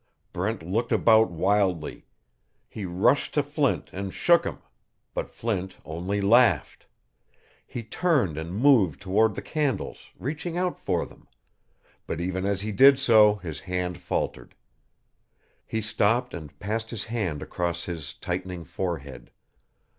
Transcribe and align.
Brent 0.33 0.63
looked 0.63 0.91
about 0.91 1.29
wildly. 1.29 2.07
He 2.67 2.85
rushed 2.85 3.35
to 3.35 3.43
Flint 3.43 3.91
and 3.93 4.11
shook 4.11 4.45
him. 4.47 4.57
But 5.13 5.29
Flint 5.29 5.77
only 5.85 6.21
laughed. 6.21 6.87
He 7.67 7.83
turned 7.83 8.35
and 8.35 8.51
moved 8.57 8.99
toward 8.99 9.35
the 9.35 9.43
candles, 9.43 10.07
reaching 10.17 10.57
out 10.57 10.79
for 10.79 11.05
them. 11.05 11.27
But 12.07 12.19
even 12.19 12.47
as 12.47 12.61
he 12.61 12.71
did 12.71 12.97
so 12.97 13.35
his 13.35 13.59
hand 13.59 13.99
faltered. 13.99 14.55
He 15.67 15.81
stopped 15.81 16.33
and 16.33 16.57
passed 16.57 16.89
his 16.89 17.03
hand 17.03 17.43
across 17.43 17.83
his 17.83 18.15
tightening 18.15 18.63
forehead. 18.63 19.29